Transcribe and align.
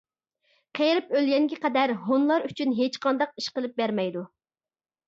قېرىپ 0.79 1.13
ئۆلگەنگە 1.19 1.59
قەدەر 1.67 1.93
ھونلار 2.09 2.49
ئۈچۈن 2.49 2.75
ھېچقانداق 2.81 3.39
ئىش 3.45 3.53
قىلىپ 3.57 3.79
بەرمەيدۇ. 3.85 4.27